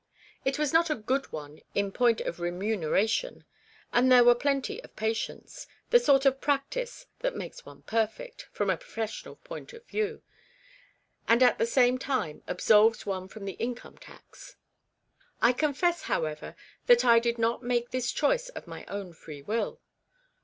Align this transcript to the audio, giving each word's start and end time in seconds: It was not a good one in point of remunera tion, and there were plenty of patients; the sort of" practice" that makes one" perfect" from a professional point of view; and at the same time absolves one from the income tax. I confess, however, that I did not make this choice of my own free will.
It 0.43 0.57
was 0.57 0.73
not 0.73 0.89
a 0.89 0.95
good 0.95 1.31
one 1.31 1.61
in 1.75 1.91
point 1.91 2.21
of 2.21 2.37
remunera 2.37 3.07
tion, 3.07 3.45
and 3.93 4.11
there 4.11 4.23
were 4.23 4.33
plenty 4.33 4.81
of 4.83 4.95
patients; 4.95 5.67
the 5.91 5.99
sort 5.99 6.25
of" 6.25 6.41
practice" 6.41 7.05
that 7.19 7.35
makes 7.35 7.67
one" 7.67 7.83
perfect" 7.83 8.47
from 8.51 8.71
a 8.71 8.77
professional 8.77 9.35
point 9.35 9.73
of 9.73 9.85
view; 9.87 10.23
and 11.27 11.43
at 11.43 11.59
the 11.59 11.67
same 11.67 11.99
time 11.99 12.41
absolves 12.47 13.05
one 13.05 13.27
from 13.27 13.45
the 13.45 13.51
income 13.61 13.99
tax. 13.99 14.55
I 15.39 15.53
confess, 15.53 16.01
however, 16.01 16.55
that 16.87 17.05
I 17.05 17.19
did 17.19 17.37
not 17.37 17.61
make 17.61 17.91
this 17.91 18.11
choice 18.11 18.49
of 18.49 18.65
my 18.65 18.85
own 18.87 19.13
free 19.13 19.43
will. 19.43 19.81